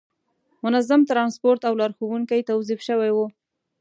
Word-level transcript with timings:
منظم 0.63 1.01
ترانسپورت 1.09 1.61
او 1.67 1.73
لارښوونکي 1.79 2.47
توظیف 2.49 2.79
شوي 2.87 3.11
وو. 3.13 3.25